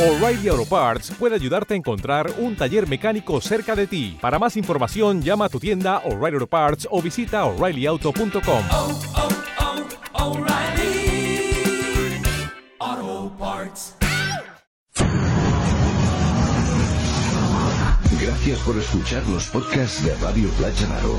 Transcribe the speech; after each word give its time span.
O'Reilly 0.00 0.48
Auto 0.48 0.64
Parts 0.64 1.10
puede 1.18 1.34
ayudarte 1.34 1.74
a 1.74 1.76
encontrar 1.76 2.32
un 2.38 2.56
taller 2.56 2.88
mecánico 2.88 3.38
cerca 3.42 3.76
de 3.76 3.86
ti. 3.86 4.16
Para 4.18 4.38
más 4.38 4.56
información, 4.56 5.20
llama 5.20 5.44
a 5.44 5.48
tu 5.50 5.60
tienda 5.60 5.98
O'Reilly 6.06 6.36
Auto 6.36 6.46
Parts 6.46 6.88
o 6.90 7.02
visita 7.02 7.44
oreillyauto.com. 7.44 8.64
oh, 8.70 8.98
oh, 12.78 13.32
Parts. 13.38 13.94
Gracias 18.22 18.58
por 18.60 18.78
escuchar 18.78 19.22
los 19.28 19.48
podcasts 19.48 20.02
de 20.02 20.14
Radio 20.14 20.48
Playa 20.52 20.86
Naro. 20.88 21.18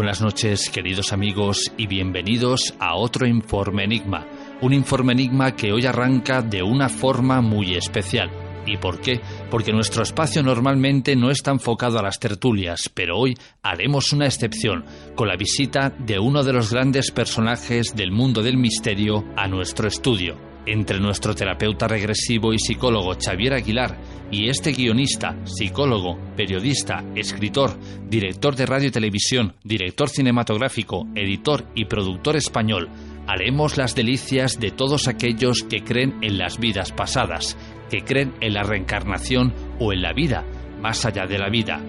Buenas 0.00 0.22
noches, 0.22 0.70
queridos 0.70 1.12
amigos, 1.12 1.70
y 1.76 1.86
bienvenidos 1.86 2.72
a 2.78 2.94
otro 2.94 3.26
Informe 3.26 3.84
Enigma. 3.84 4.26
Un 4.62 4.72
Informe 4.72 5.12
Enigma 5.12 5.54
que 5.54 5.72
hoy 5.72 5.84
arranca 5.84 6.40
de 6.40 6.62
una 6.62 6.88
forma 6.88 7.42
muy 7.42 7.74
especial. 7.74 8.30
¿Y 8.66 8.78
por 8.78 9.02
qué? 9.02 9.20
Porque 9.50 9.74
nuestro 9.74 10.02
espacio 10.02 10.42
normalmente 10.42 11.14
no 11.16 11.30
está 11.30 11.50
enfocado 11.50 11.98
a 11.98 12.02
las 12.02 12.18
tertulias, 12.18 12.90
pero 12.94 13.18
hoy 13.18 13.36
haremos 13.62 14.14
una 14.14 14.24
excepción, 14.24 14.86
con 15.14 15.28
la 15.28 15.36
visita 15.36 15.90
de 15.90 16.18
uno 16.18 16.44
de 16.44 16.54
los 16.54 16.72
grandes 16.72 17.10
personajes 17.10 17.94
del 17.94 18.10
mundo 18.10 18.42
del 18.42 18.56
misterio 18.56 19.26
a 19.36 19.48
nuestro 19.48 19.86
estudio. 19.86 20.49
Entre 20.66 21.00
nuestro 21.00 21.34
terapeuta 21.34 21.88
regresivo 21.88 22.52
y 22.52 22.58
psicólogo 22.58 23.14
Xavier 23.14 23.54
Aguilar 23.54 23.96
y 24.30 24.48
este 24.48 24.72
guionista, 24.72 25.36
psicólogo, 25.44 26.18
periodista, 26.36 27.02
escritor, 27.16 27.78
director 28.08 28.54
de 28.54 28.66
radio 28.66 28.88
y 28.88 28.90
televisión, 28.92 29.54
director 29.64 30.08
cinematográfico, 30.08 31.06
editor 31.14 31.64
y 31.74 31.86
productor 31.86 32.36
español, 32.36 32.88
haremos 33.26 33.76
las 33.76 33.94
delicias 33.94 34.60
de 34.60 34.70
todos 34.70 35.08
aquellos 35.08 35.62
que 35.62 35.82
creen 35.82 36.18
en 36.22 36.38
las 36.38 36.58
vidas 36.58 36.92
pasadas, 36.92 37.56
que 37.88 38.02
creen 38.02 38.34
en 38.40 38.54
la 38.54 38.62
reencarnación 38.62 39.54
o 39.78 39.92
en 39.92 40.02
la 40.02 40.12
vida, 40.12 40.44
más 40.80 41.04
allá 41.06 41.26
de 41.26 41.38
la 41.38 41.48
vida. 41.48 41.80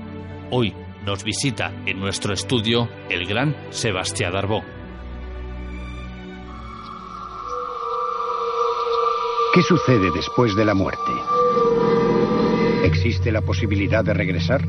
Hoy 0.50 0.74
nos 1.06 1.24
visita 1.24 1.72
en 1.86 2.00
nuestro 2.00 2.34
estudio 2.34 2.90
el 3.10 3.26
gran 3.26 3.56
Sebastián 3.70 4.34
Darbó. 4.34 4.81
¿Qué 9.54 9.62
sucede 9.64 10.12
después 10.12 10.56
de 10.56 10.64
la 10.64 10.74
muerte? 10.74 11.12
¿Existe 12.86 13.34
la 13.34 13.42
posibilidad 13.42 14.02
de 14.02 14.14
regresar? 14.14 14.66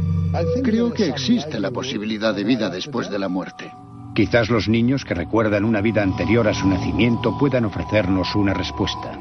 Creo 0.65 0.93
que 0.93 1.07
existe 1.07 1.61
la 1.61 1.71
posibilidad 1.71 2.35
de 2.35 2.43
vida 2.43 2.69
después 2.69 3.09
de 3.09 3.17
la 3.17 3.29
muerte. 3.29 3.71
Quizás 4.13 4.51
los 4.51 4.69
niños 4.69 5.05
que 5.05 5.15
recuerdan 5.15 5.65
una 5.65 5.81
vida 5.81 6.03
anterior 6.03 6.49
a 6.49 6.55
su 6.55 6.67
nacimiento 6.67 7.39
puedan 7.39 7.65
ofrecernos 7.65 8.35
una 8.35 8.55
respuesta. 8.55 9.17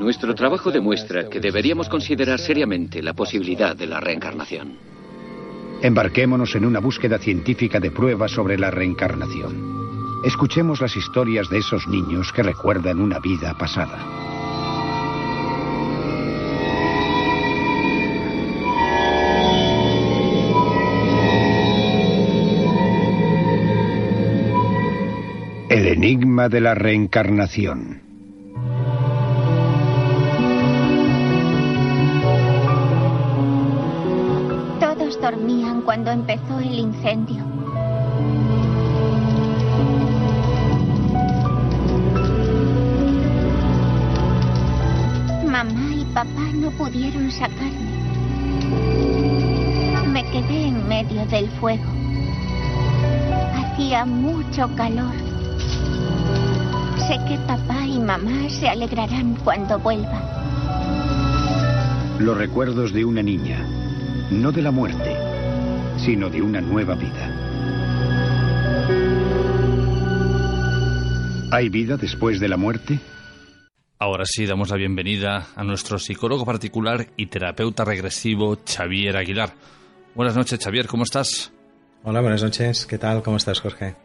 Nuestro 0.00 0.34
trabajo 0.34 0.72
demuestra 0.72 1.28
que 1.28 1.38
deberíamos 1.38 1.88
considerar 1.88 2.40
seriamente 2.40 3.02
la 3.02 3.12
posibilidad 3.12 3.76
de 3.76 3.86
la 3.86 4.00
reencarnación. 4.00 4.78
Embarquémonos 5.80 6.56
en 6.56 6.64
una 6.64 6.80
búsqueda 6.80 7.18
científica 7.18 7.78
de 7.78 7.92
pruebas 7.92 8.32
sobre 8.32 8.58
la 8.58 8.72
reencarnación. 8.72 10.20
Escuchemos 10.24 10.80
las 10.80 10.96
historias 10.96 11.48
de 11.48 11.58
esos 11.58 11.86
niños 11.86 12.32
que 12.32 12.42
recuerdan 12.42 13.00
una 13.00 13.20
vida 13.20 13.56
pasada. 13.56 14.39
El 25.80 25.86
enigma 25.86 26.50
de 26.50 26.60
la 26.60 26.74
reencarnación. 26.74 28.02
Todos 34.78 35.18
dormían 35.22 35.80
cuando 35.80 36.10
empezó 36.10 36.58
el 36.58 36.80
incendio. 36.80 37.42
Mamá 45.46 45.94
y 45.94 46.04
papá 46.12 46.46
no 46.56 46.70
pudieron 46.72 47.30
sacarme. 47.30 47.88
Me 50.12 50.24
quedé 50.24 50.66
en 50.66 50.86
medio 50.86 51.24
del 51.24 51.48
fuego. 51.52 51.90
Hacía 53.54 54.04
mucho 54.04 54.68
calor. 54.76 55.29
Sé 57.10 57.18
que 57.26 57.36
papá 57.38 57.84
y 57.84 57.98
mamá 57.98 58.48
se 58.48 58.68
alegrarán 58.68 59.34
cuando 59.42 59.80
vuelva. 59.80 60.22
Los 62.20 62.38
recuerdos 62.38 62.92
de 62.92 63.04
una 63.04 63.20
niña, 63.20 63.58
no 64.30 64.52
de 64.52 64.62
la 64.62 64.70
muerte, 64.70 65.16
sino 65.98 66.30
de 66.30 66.40
una 66.40 66.60
nueva 66.60 66.94
vida. 66.94 67.34
¿Hay 71.50 71.68
vida 71.68 71.96
después 71.96 72.38
de 72.38 72.48
la 72.48 72.56
muerte? 72.56 73.00
Ahora 73.98 74.24
sí, 74.24 74.46
damos 74.46 74.70
la 74.70 74.76
bienvenida 74.76 75.48
a 75.56 75.64
nuestro 75.64 75.98
psicólogo 75.98 76.46
particular 76.46 77.08
y 77.16 77.26
terapeuta 77.26 77.84
regresivo, 77.84 78.56
Xavier 78.64 79.16
Aguilar. 79.16 79.52
Buenas 80.14 80.36
noches, 80.36 80.60
Xavier, 80.62 80.86
¿cómo 80.86 81.02
estás? 81.02 81.52
Hola, 82.04 82.20
buenas 82.20 82.44
noches. 82.44 82.86
¿Qué 82.86 82.98
tal? 82.98 83.24
¿Cómo 83.24 83.36
estás, 83.36 83.58
Jorge? 83.58 83.96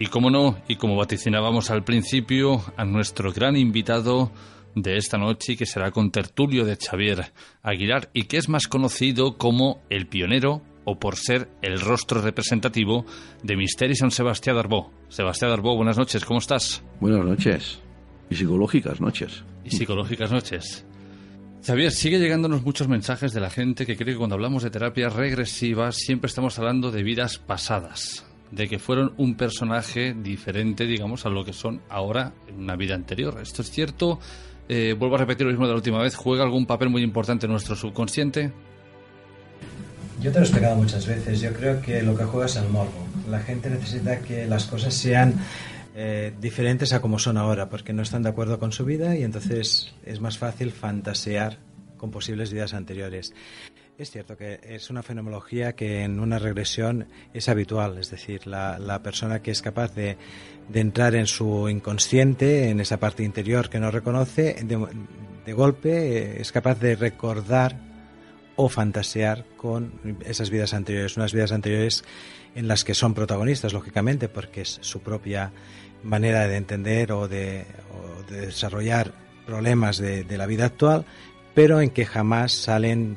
Y 0.00 0.06
como 0.06 0.30
no, 0.30 0.58
y 0.68 0.76
como 0.76 0.96
vaticinábamos 0.96 1.70
al 1.70 1.82
principio, 1.82 2.62
a 2.76 2.84
nuestro 2.84 3.32
gran 3.32 3.56
invitado 3.56 4.30
de 4.74 4.96
esta 4.96 5.18
noche, 5.18 5.56
que 5.56 5.66
será 5.66 5.90
con 5.90 6.12
tertulio 6.12 6.64
de 6.64 6.76
Xavier 6.76 7.32
Aguilar, 7.62 8.10
y 8.12 8.24
que 8.24 8.36
es 8.36 8.48
más 8.48 8.68
conocido 8.68 9.36
como 9.38 9.82
el 9.90 10.06
pionero 10.06 10.62
o 10.84 10.98
por 10.98 11.16
ser 11.16 11.48
el 11.62 11.80
rostro 11.80 12.22
representativo 12.22 13.04
de 13.42 13.56
Misteri 13.56 13.96
San 13.96 14.10
Sebastián 14.10 14.56
d'Arbó. 14.56 14.92
Sebastián 15.08 15.50
d'Arbó, 15.50 15.76
buenas 15.76 15.98
noches, 15.98 16.24
¿cómo 16.24 16.38
estás? 16.38 16.82
Buenas 17.00 17.24
noches. 17.24 17.80
Y 18.30 18.36
psicológicas 18.36 19.00
noches. 19.00 19.44
Y 19.64 19.70
psicológicas 19.70 20.30
noches. 20.30 20.86
Xavier, 21.66 21.90
sigue 21.90 22.20
llegándonos 22.20 22.62
muchos 22.62 22.88
mensajes 22.88 23.32
de 23.32 23.40
la 23.40 23.50
gente 23.50 23.84
que 23.84 23.96
cree 23.96 24.14
que 24.14 24.18
cuando 24.18 24.36
hablamos 24.36 24.62
de 24.62 24.70
terapias 24.70 25.12
regresivas 25.12 25.96
siempre 25.96 26.28
estamos 26.28 26.58
hablando 26.58 26.92
de 26.92 27.02
vidas 27.02 27.38
pasadas, 27.38 28.24
de 28.50 28.68
que 28.68 28.78
fueron 28.78 29.12
un 29.16 29.34
personaje 29.34 30.14
diferente, 30.14 30.86
digamos, 30.86 31.26
a 31.26 31.28
lo 31.28 31.44
que 31.44 31.52
son 31.52 31.80
ahora 31.88 32.32
en 32.48 32.56
una 32.56 32.76
vida 32.76 32.94
anterior. 32.94 33.38
¿Esto 33.42 33.62
es 33.62 33.70
cierto? 33.70 34.18
Eh, 34.68 34.94
vuelvo 34.98 35.16
a 35.16 35.18
repetir 35.18 35.46
lo 35.46 35.52
mismo 35.52 35.66
de 35.66 35.72
la 35.72 35.76
última 35.76 36.02
vez. 36.02 36.14
¿Juega 36.14 36.44
algún 36.44 36.66
papel 36.66 36.90
muy 36.90 37.02
importante 37.02 37.46
en 37.46 37.52
nuestro 37.52 37.76
subconsciente? 37.76 38.52
Yo 40.20 40.32
te 40.32 40.38
lo 40.38 40.44
he 40.44 40.48
explicado 40.48 40.76
muchas 40.76 41.06
veces. 41.06 41.40
Yo 41.40 41.52
creo 41.52 41.80
que 41.80 42.02
lo 42.02 42.16
que 42.16 42.24
juega 42.24 42.46
es 42.46 42.56
el 42.56 42.68
morbo. 42.68 43.06
La 43.30 43.40
gente 43.40 43.70
necesita 43.70 44.20
que 44.20 44.46
las 44.46 44.66
cosas 44.66 44.94
sean 44.94 45.34
eh, 45.94 46.32
diferentes 46.40 46.92
a 46.92 47.00
como 47.00 47.18
son 47.18 47.36
ahora, 47.36 47.68
porque 47.68 47.92
no 47.92 48.02
están 48.02 48.22
de 48.22 48.28
acuerdo 48.28 48.58
con 48.58 48.72
su 48.72 48.84
vida 48.84 49.16
y 49.16 49.24
entonces 49.24 49.92
es 50.04 50.20
más 50.20 50.38
fácil 50.38 50.72
fantasear 50.72 51.58
con 51.96 52.10
posibles 52.10 52.52
vidas 52.52 52.74
anteriores. 52.74 53.32
Es 53.98 54.12
cierto 54.12 54.36
que 54.36 54.60
es 54.62 54.90
una 54.90 55.02
fenomenología 55.02 55.74
que 55.74 56.04
en 56.04 56.20
una 56.20 56.38
regresión 56.38 57.08
es 57.34 57.48
habitual, 57.48 57.98
es 57.98 58.10
decir, 58.10 58.46
la, 58.46 59.00
persona 59.02 59.42
que 59.42 59.50
es 59.50 59.60
capaz 59.60 59.92
de, 59.94 60.16
de, 60.68 60.80
entrar 60.80 61.16
en 61.16 61.26
su 61.26 61.68
inconsciente, 61.68 62.70
en 62.70 62.78
esa 62.78 63.00
parte 63.00 63.24
interior 63.24 63.68
que 63.68 63.80
no 63.80 63.90
reconoce, 63.90 64.54
de, 64.62 64.86
de 65.44 65.52
golpe 65.52 65.90
eh, 65.90 66.40
es 66.40 66.52
capaz 66.52 66.78
de 66.78 66.94
recordar 66.94 67.76
o 68.54 68.68
fantasear 68.68 69.44
con 69.56 69.92
esas 70.24 70.50
vidas 70.50 70.74
anteriores, 70.74 71.16
unas 71.16 71.32
vidas 71.32 71.52
anteriores 71.52 72.04
en 72.54 72.68
las 72.68 72.84
que 72.84 72.94
son 72.94 73.14
protagonistas, 73.14 73.72
lógicamente, 73.72 74.28
porque 74.28 74.62
es 74.62 74.78
su 74.80 75.00
propia 75.00 75.52
manera 76.02 76.46
de 76.46 76.56
entender 76.56 77.12
o 77.12 77.28
de, 77.28 77.64
o 77.92 78.30
de 78.30 78.46
desarrollar 78.46 79.12
problemas 79.46 79.98
de, 79.98 80.24
la 80.36 80.46
vida 80.46 80.66
actual, 80.66 81.04
pero 81.54 81.80
en 81.80 81.90
que 81.90 82.04
jamás 82.04 82.52
salen, 82.52 83.16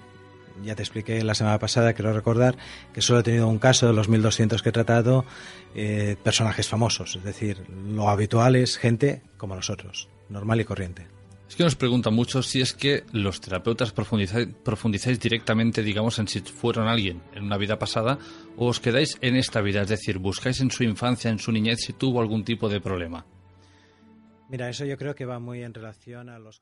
ya 0.63 0.75
te 0.75 0.83
expliqué 0.83 1.23
la 1.23 1.35
semana 1.35 1.59
pasada, 1.59 1.93
quiero 1.93 2.13
recordar, 2.13 2.57
que 2.93 3.01
solo 3.01 3.19
he 3.19 3.23
tenido 3.23 3.47
un 3.47 3.59
caso 3.59 3.87
de 3.87 3.93
los 3.93 4.09
1200 4.09 4.61
que 4.61 4.69
he 4.69 4.71
tratado, 4.71 5.25
eh, 5.75 6.15
personajes 6.23 6.67
famosos, 6.67 7.15
es 7.15 7.23
decir, 7.23 7.63
lo 7.69 8.09
habitual 8.09 8.55
es 8.55 8.77
gente 8.77 9.21
como 9.37 9.55
nosotros, 9.55 10.09
normal 10.29 10.61
y 10.61 10.65
corriente. 10.65 11.07
Es 11.51 11.57
que 11.57 11.65
nos 11.65 11.75
preguntan 11.75 12.13
mucho 12.13 12.41
si 12.43 12.61
es 12.61 12.71
que 12.71 13.03
los 13.11 13.41
terapeutas 13.41 13.91
profundizáis, 13.91 14.47
profundizáis, 14.63 15.19
directamente, 15.19 15.83
digamos, 15.83 16.17
en 16.17 16.29
si 16.29 16.39
fueron 16.39 16.87
alguien 16.87 17.21
en 17.35 17.43
una 17.43 17.57
vida 17.57 17.77
pasada 17.77 18.17
o 18.55 18.67
os 18.67 18.79
quedáis 18.79 19.17
en 19.19 19.35
esta 19.35 19.59
vida, 19.59 19.81
es 19.81 19.89
decir, 19.89 20.17
buscáis 20.17 20.61
en 20.61 20.71
su 20.71 20.85
infancia, 20.85 21.29
en 21.29 21.39
su 21.39 21.51
niñez, 21.51 21.79
si 21.81 21.91
tuvo 21.91 22.21
algún 22.21 22.45
tipo 22.45 22.69
de 22.69 22.79
problema. 22.79 23.25
Mira, 24.47 24.69
eso 24.69 24.85
yo 24.85 24.97
creo 24.97 25.13
que 25.13 25.25
va 25.25 25.39
muy 25.39 25.61
en 25.61 25.73
relación 25.73 26.29
a 26.29 26.39
los 26.39 26.61